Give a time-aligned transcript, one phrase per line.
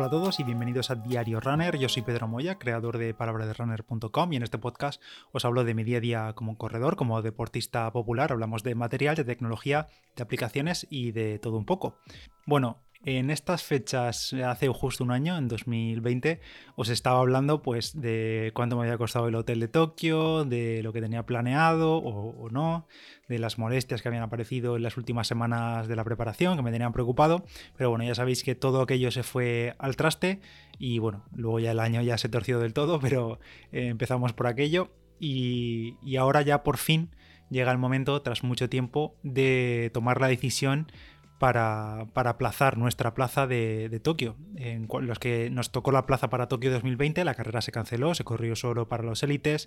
[0.00, 1.76] Hola a todos y bienvenidos a Diario Runner.
[1.76, 4.98] Yo soy Pedro Moya, creador de palabraderunner.com y en este podcast
[5.30, 8.32] os hablo de mi día a día como corredor, como deportista popular.
[8.32, 11.98] Hablamos de material, de tecnología, de aplicaciones y de todo un poco.
[12.50, 16.40] Bueno, en estas fechas, hace justo un año, en 2020,
[16.74, 20.92] os estaba hablando pues de cuánto me había costado el hotel de Tokio, de lo
[20.92, 22.88] que tenía planeado o, no,
[23.28, 26.72] de las molestias que habían aparecido en las últimas semanas de la preparación, que me
[26.72, 27.44] tenían preocupado.
[27.76, 30.40] Pero bueno, ya sabéis que todo aquello se fue al traste
[30.76, 33.38] y bueno, luego ya el año ya se torció del todo, pero
[33.70, 37.10] eh, empezamos por aquello y, y ahora ya por fin
[37.48, 40.90] llega el momento, tras mucho tiempo, de tomar la decisión
[41.40, 44.36] para, aplazar nuestra plaza de, Tokio.
[44.56, 48.24] En los que nos tocó la plaza para Tokio 2020, la carrera se canceló, se
[48.24, 49.66] corrió solo para los élites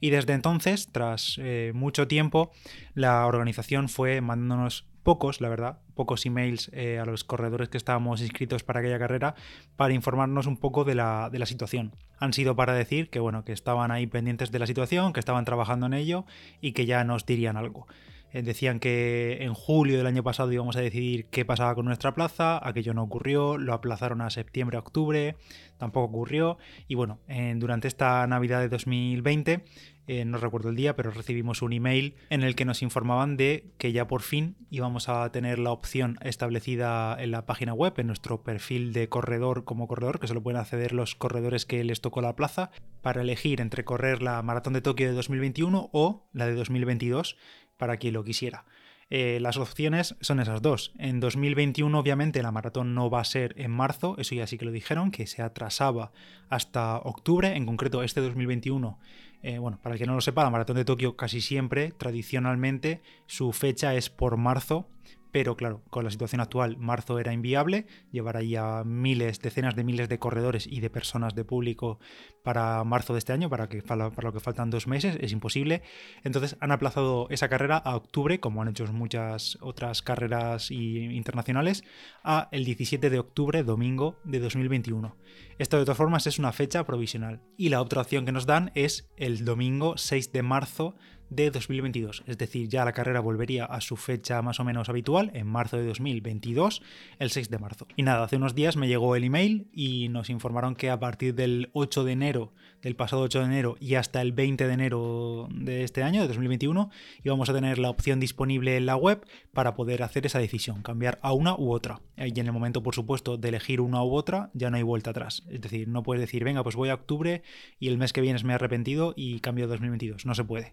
[0.00, 2.52] y desde entonces, tras eh, mucho tiempo,
[2.92, 8.20] la organización fue mandándonos pocos, la verdad, pocos emails eh, a los corredores que estábamos
[8.20, 9.34] inscritos para aquella carrera
[9.76, 11.96] para informarnos un poco de la, de la, situación.
[12.18, 15.46] Han sido para decir que bueno, que estaban ahí pendientes de la situación, que estaban
[15.46, 16.26] trabajando en ello
[16.60, 17.86] y que ya nos dirían algo.
[18.34, 22.14] Eh, decían que en julio del año pasado íbamos a decidir qué pasaba con nuestra
[22.14, 25.36] plaza, aquello no ocurrió, lo aplazaron a septiembre, octubre,
[25.78, 26.58] tampoco ocurrió.
[26.88, 27.20] Y bueno,
[27.56, 29.64] durante esta Navidad de 2020,
[30.06, 33.72] eh, no recuerdo el día, pero recibimos un email en el que nos informaban de
[33.78, 38.08] que ya por fin íbamos a tener la opción establecida en la página web, en
[38.08, 42.20] nuestro perfil de corredor como corredor, que solo pueden acceder los corredores que les tocó
[42.20, 46.54] la plaza, para elegir entre correr la Maratón de Tokio de 2021 o la de
[46.54, 47.36] 2022
[47.76, 48.64] para quien lo quisiera.
[49.10, 50.92] Eh, las opciones son esas dos.
[50.98, 54.64] En 2021, obviamente, la maratón no va a ser en marzo, eso ya sí que
[54.64, 56.12] lo dijeron, que se atrasaba
[56.48, 57.54] hasta octubre.
[57.54, 58.98] En concreto, este 2021,
[59.44, 63.02] eh, bueno, para el que no lo sepa, la maratón de Tokio casi siempre, tradicionalmente,
[63.26, 64.88] su fecha es por marzo,
[65.34, 69.82] pero claro, con la situación actual, marzo era inviable, llevar ahí a miles, decenas de
[69.82, 71.98] miles de corredores y de personas de público
[72.44, 75.82] para marzo de este año, para, que, para lo que faltan dos meses, es imposible.
[76.22, 81.82] Entonces han aplazado esa carrera a octubre, como han hecho muchas otras carreras internacionales,
[82.22, 85.16] a el 17 de octubre, domingo de 2021.
[85.58, 87.42] Esto de todas formas es una fecha provisional.
[87.56, 90.94] Y la otra opción que nos dan es el domingo 6 de marzo
[91.30, 92.22] de 2022.
[92.26, 95.76] Es decir, ya la carrera volvería a su fecha más o menos habitual, en marzo
[95.76, 96.82] de 2022,
[97.18, 97.86] el 6 de marzo.
[97.96, 101.34] Y nada, hace unos días me llegó el email y nos informaron que a partir
[101.34, 102.52] del 8 de enero,
[102.82, 106.28] del pasado 8 de enero y hasta el 20 de enero de este año, de
[106.28, 106.90] 2021,
[107.22, 111.18] íbamos a tener la opción disponible en la web para poder hacer esa decisión, cambiar
[111.22, 112.00] a una u otra.
[112.16, 115.10] Y en el momento, por supuesto, de elegir una u otra, ya no hay vuelta
[115.10, 115.42] atrás.
[115.48, 117.42] Es decir, no puedes decir, venga, pues voy a octubre
[117.80, 120.26] y el mes que viene me he arrepentido y cambio a 2022.
[120.26, 120.72] No se puede.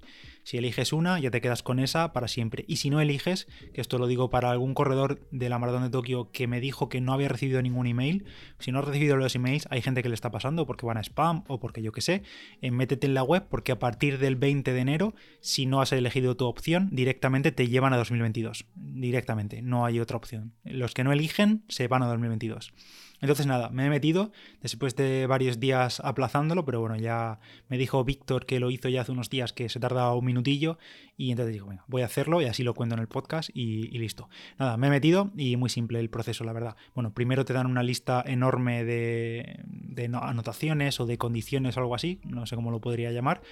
[0.51, 2.65] Si eliges una, ya te quedas con esa para siempre.
[2.67, 5.89] Y si no eliges, que esto lo digo para algún corredor de la maratón de
[5.89, 8.25] Tokio que me dijo que no había recibido ningún email,
[8.59, 11.03] si no has recibido los emails, hay gente que le está pasando porque van a
[11.03, 12.23] spam o porque yo que sé,
[12.61, 15.93] eh, métete en la web porque a partir del 20 de enero, si no has
[15.93, 18.65] elegido tu opción, directamente te llevan a 2022.
[18.75, 20.51] Directamente, no hay otra opción.
[20.65, 22.73] Los que no eligen se van a 2022.
[23.21, 27.39] Entonces nada, me he metido después de varios días aplazándolo, pero bueno, ya
[27.69, 30.79] me dijo Víctor que lo hizo ya hace unos días que se tardaba un minutillo
[31.21, 33.95] y entonces digo, venga, voy a hacerlo y así lo cuento en el podcast y,
[33.99, 34.27] listo.
[34.57, 36.75] Nada, me he metido y muy simple el proceso, la verdad.
[36.95, 41.93] Bueno, primero te dan una lista enorme de, de anotaciones o de condiciones o algo
[41.93, 43.43] así, no sé cómo lo podría llamar,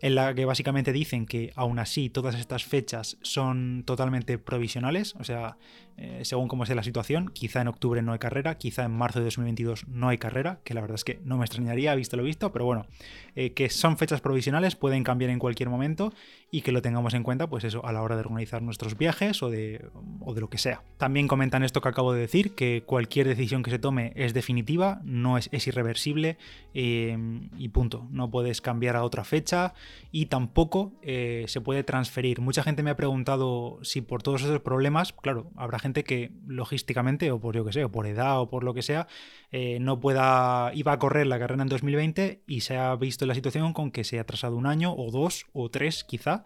[0.00, 5.24] en la que básicamente dicen que aún así todas estas fechas son totalmente provisionales, o
[5.24, 5.58] sea,
[6.00, 7.28] eh, según cómo esté la situación.
[7.28, 10.72] Quizá en octubre no hay carrera, quizá en marzo de 2022 no hay carrera, que
[10.72, 12.86] la verdad es que no me extrañaría, visto lo visto, pero bueno,
[13.34, 16.12] eh, que son fechas provisionales, pueden cambiar en cualquier momento
[16.52, 19.42] y que lo tengamos en cuenta, pues eso, a la hora de organizar nuestros viajes
[19.42, 19.88] o de,
[20.20, 20.82] o de lo que sea.
[20.96, 25.00] También comentan esto que acabo de decir, que cualquier decisión que se tome es definitiva,
[25.04, 26.38] no es, es irreversible
[26.74, 27.16] eh,
[27.56, 28.06] y punto.
[28.10, 29.74] No puedes cambiar a otra fecha
[30.10, 32.40] y tampoco se puede transferir.
[32.40, 37.30] Mucha gente me ha preguntado si por todos esos problemas, claro, habrá gente que logísticamente,
[37.30, 39.06] o por yo que sé, o por edad o por lo que sea,
[39.50, 43.34] eh, no pueda, iba a correr la carrera en 2020 y se ha visto la
[43.34, 46.44] situación con que se ha atrasado un año o dos o tres quizá,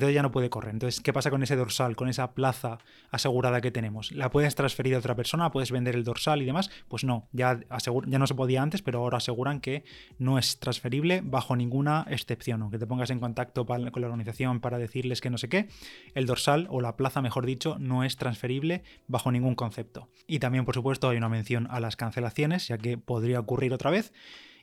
[0.00, 0.72] entonces ya no puede correr.
[0.72, 2.78] Entonces, ¿qué pasa con ese dorsal, con esa plaza
[3.10, 4.12] asegurada que tenemos?
[4.12, 5.52] ¿La puedes transferir a otra persona?
[5.52, 6.70] ¿Puedes vender el dorsal y demás?
[6.88, 7.60] Pues no, ya,
[8.06, 9.84] ya no se podía antes, pero ahora aseguran que
[10.18, 14.78] no es transferible bajo ninguna excepción, aunque te pongas en contacto con la organización para
[14.78, 15.68] decirles que no sé qué,
[16.14, 20.08] el dorsal o la plaza, mejor dicho, no es transferible bajo ningún concepto.
[20.26, 23.90] Y también, por supuesto, hay una mención a las cancelaciones, ya que podría ocurrir otra
[23.90, 24.14] vez.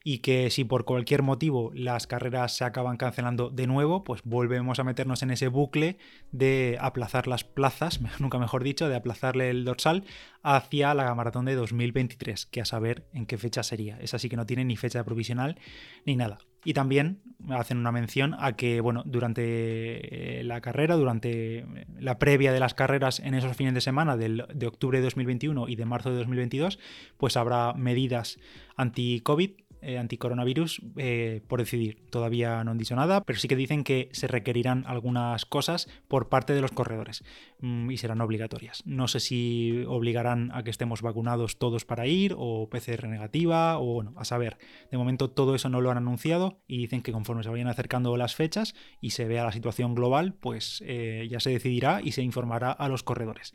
[0.10, 4.80] Y que si por cualquier motivo las carreras se acaban cancelando de nuevo, pues volvemos
[4.80, 5.98] a meternos en ese bucle
[6.32, 10.06] de aplazar las plazas, nunca mejor dicho, de aplazarle el dorsal
[10.44, 14.00] hacia la maratón de 2023, que a saber en qué fecha sería.
[14.00, 15.60] Esa sí que no tiene ni fecha provisional
[16.06, 16.38] ni nada.
[16.64, 17.20] Y también
[17.50, 21.66] hacen una mención a que, bueno, durante eh, la carrera, durante
[22.00, 25.76] la previa de las carreras en esos fines de semana de octubre de 2021 y
[25.76, 26.80] de marzo de 2022,
[27.18, 28.40] pues habrá medidas
[28.78, 29.52] anti-COVID
[29.82, 31.98] eh, anticoronavirus eh, por decidir.
[32.10, 36.30] Todavía no han dicho nada, pero sí que dicen que se requerirán algunas cosas por
[36.30, 37.24] parte de los corredores
[37.60, 38.84] mm, y serán obligatorias.
[38.86, 43.94] No sé si obligarán a que estemos vacunados todos para ir o PCR negativa o
[43.94, 44.58] bueno, a saber.
[44.92, 48.16] De momento todo eso no lo han anunciado y dicen que conforme se vayan acercando
[48.18, 52.22] las fechas y se vea la situación global, pues eh, ya se decidirá y se
[52.22, 53.54] informará a los corredores.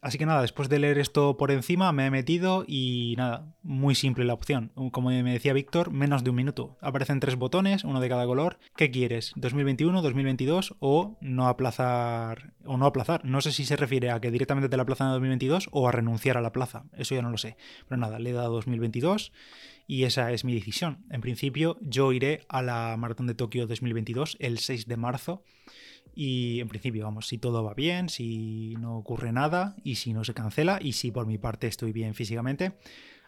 [0.00, 3.94] Así que nada, después de leer esto por encima me he metido y nada, muy
[3.94, 4.72] simple la opción.
[4.92, 5.52] Como me decía
[5.90, 6.76] Menos de un minuto.
[6.80, 8.58] Aparecen tres botones, uno de cada color.
[8.76, 9.34] ¿Qué quieres?
[9.36, 12.52] ¿2021, 2022 o no aplazar?
[12.64, 13.24] O no aplazar.
[13.24, 15.92] No sé si se refiere a que directamente te la aplazan a 2022 o a
[15.92, 16.84] renunciar a la plaza.
[16.96, 17.56] Eso ya no lo sé.
[17.88, 19.32] Pero nada, le he dado 2022
[19.86, 21.04] y esa es mi decisión.
[21.10, 25.42] En principio, yo iré a la Maratón de Tokio 2022 el 6 de marzo.
[26.14, 30.22] Y en principio, vamos, si todo va bien, si no ocurre nada y si no
[30.22, 32.74] se cancela y si por mi parte estoy bien físicamente,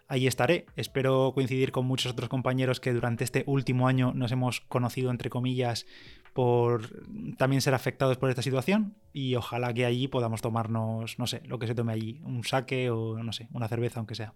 [0.07, 0.65] ahí estaré.
[0.75, 5.29] Espero coincidir con muchos otros compañeros que durante este último año nos hemos conocido, entre
[5.29, 5.85] comillas,
[6.33, 7.03] por
[7.37, 11.59] también ser afectados por esta situación y ojalá que allí podamos tomarnos, no sé, lo
[11.59, 14.33] que se tome allí, un saque o, no sé, una cerveza, aunque sea.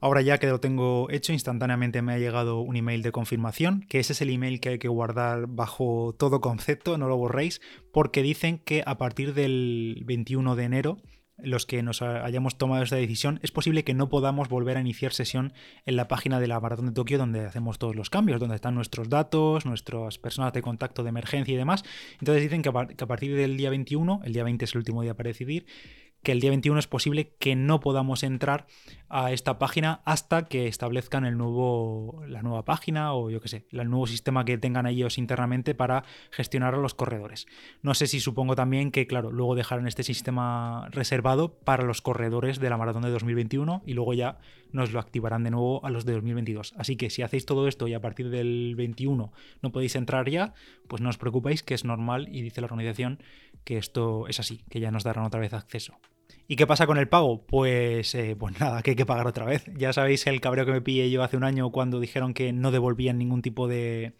[0.00, 4.00] Ahora ya que lo tengo hecho, instantáneamente me ha llegado un email de confirmación, que
[4.00, 7.60] ese es el email que hay que guardar bajo todo concepto, no lo borréis,
[7.92, 10.96] porque dicen que a partir del 21 de enero
[11.36, 15.12] los que nos hayamos tomado esta decisión, es posible que no podamos volver a iniciar
[15.12, 15.52] sesión
[15.84, 18.74] en la página de la Maratón de Tokio donde hacemos todos los cambios, donde están
[18.74, 21.82] nuestros datos, nuestras personas de contacto de emergencia y demás.
[22.20, 25.14] Entonces dicen que a, partir del día 21, el día 20 es el último día
[25.14, 25.66] para decidir,
[26.24, 28.66] que el día 21 es posible que no podamos entrar
[29.08, 33.66] a esta página hasta que establezcan el nuevo, la nueva página o yo qué sé,
[33.70, 37.46] el nuevo sistema que tengan ellos internamente para gestionar a los corredores.
[37.82, 42.58] No sé si supongo también que, claro, luego dejarán este sistema reservado para los corredores
[42.58, 44.38] de la maratón de 2021 y luego ya
[44.72, 46.74] nos lo activarán de nuevo a los de 2022.
[46.76, 49.32] Así que si hacéis todo esto y a partir del 21
[49.62, 50.54] no podéis entrar ya,
[50.88, 53.22] pues no os preocupéis que es normal y dice la organización
[53.64, 55.94] que esto es así, que ya nos darán otra vez acceso.
[56.46, 57.46] ¿Y qué pasa con el pago?
[57.46, 59.64] Pues, eh, pues nada, que hay que pagar otra vez.
[59.76, 62.70] Ya sabéis el cabreo que me pillé yo hace un año cuando dijeron que no
[62.70, 64.12] devolvían ningún tipo de,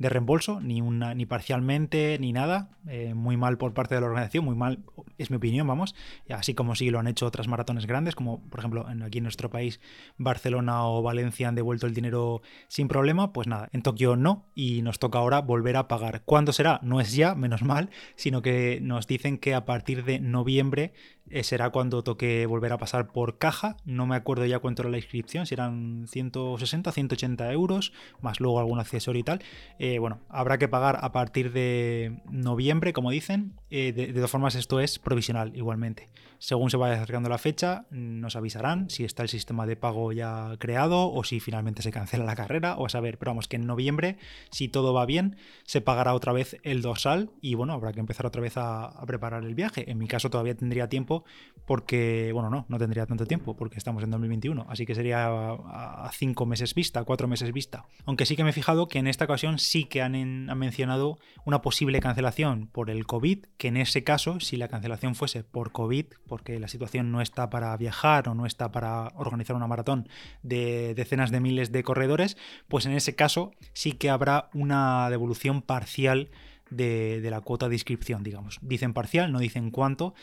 [0.00, 2.70] reembolso, ni, una, ni parcialmente, ni nada.
[2.88, 4.80] Eh, muy mal por parte de la organización, muy mal,
[5.18, 5.94] es mi opinión, vamos.
[6.28, 9.48] Así como sí lo han hecho otras maratones grandes, como por ejemplo aquí en nuestro
[9.48, 9.80] país,
[10.16, 13.32] Barcelona o Valencia han devuelto el dinero sin problema.
[13.32, 16.22] Pues nada, en Tokio no, y nos toca ahora volver a pagar.
[16.24, 16.80] ¿Cuándo será?
[16.82, 20.92] No es ya, menos mal, sino que nos dicen que a partir de noviembre
[21.30, 23.76] eh, cuando toque volver a pasar por caja.
[23.84, 28.58] No me acuerdo ya cuánto era la inscripción, si eran 160, 180 euros, más luego
[28.58, 29.42] algún accesorio y tal.
[29.78, 33.54] Eh, bueno, habrá que pagar a partir de noviembre, como dicen.
[33.70, 36.08] Eh, de, de, todas formas, esto es provisional igualmente.
[36.38, 40.54] Según se vaya acercando la fecha, nos avisarán si está el sistema de pago ya
[40.58, 43.18] creado o si finalmente se cancela la carrera o a saber.
[43.18, 44.18] Pero vamos, que en noviembre,
[44.50, 48.24] si todo va bien, se pagará otra vez el dorsal y bueno, habrá que empezar
[48.24, 49.90] otra vez a preparar el viaje.
[49.90, 51.24] En mi caso todavía tendría tiempo
[51.66, 56.10] porque, bueno, no, no tendría tanto tiempo porque estamos en 2021, así que sería a,
[56.12, 57.86] cinco meses vista, cuatro meses vista.
[58.06, 61.18] Aunque sí que me he fijado que en esta ocasión sí que han, han mencionado
[61.44, 65.72] una posible cancelación por el COVID, que en ese caso, si la cancelación fuese por
[65.72, 70.08] COVID, porque la situación no está para viajar o no está para organizar una maratón
[70.42, 72.36] de decenas de miles de corredores,
[72.68, 76.30] pues en ese caso sí que habrá una devolución parcial
[76.70, 78.58] de, de, la cuota de inscripción, digamos.
[78.60, 80.14] Dicen parcial, no dicen cuánto,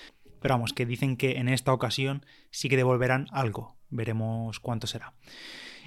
[0.45, 3.77] pero vamos, que dicen que en esta ocasión sí que devolverán algo.
[3.89, 5.15] Veremos cuánto será.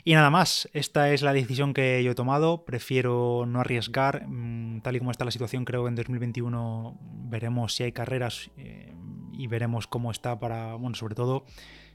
[0.03, 2.65] Y nada más, esta es la decisión que yo he tomado.
[2.65, 4.27] Prefiero no arriesgar.
[4.27, 6.99] Mm, tal y como está la situación, creo que en 2021
[7.31, 8.93] veremos si hay carreras eh,
[9.33, 11.45] y veremos cómo está para, bueno, sobre todo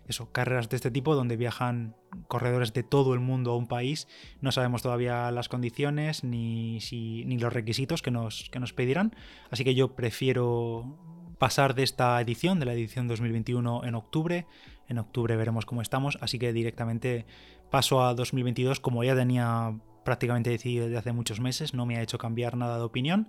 [0.08, 1.98] eso, carreras de este tipo donde viajan
[2.30, 4.08] corredores de todo el mundo a un país.
[4.40, 9.14] No sabemos todavía las condiciones ni, si, ni los requisitos que nos, que nos pedirán.
[9.50, 10.98] Así que yo prefiero
[11.44, 14.46] pasar de esta edición, de la edición 2021 en octubre.
[14.88, 17.26] En octubre veremos cómo estamos, así que directamente
[17.70, 22.02] paso a 2022 como ya tenía prácticamente decidido desde hace muchos meses, no me ha
[22.02, 23.28] hecho cambiar nada de opinión.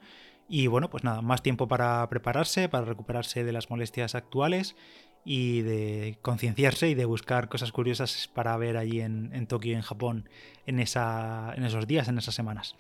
[0.49, 4.77] Y bueno, pues nada, más tiempo para prepararse, para recuperarse de las molestias actuales
[5.25, 9.83] y de concienciarse y de buscar cosas curiosas para ver allí en, Tokio y en
[9.83, 10.29] Japón
[10.67, 12.77] en, esa, en esos días, en esas semanas.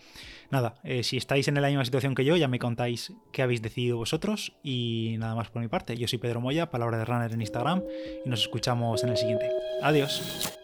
[0.50, 3.62] Nada, eh, si estáis en la misma situación que yo, ya me contáis qué habéis
[3.62, 5.96] decidido vosotros y nada más por mi parte.
[5.96, 7.82] Yo soy Pedro Moya, palabra de runner en Instagram
[8.24, 9.50] y nos escuchamos en el siguiente.
[9.82, 10.58] Adiós.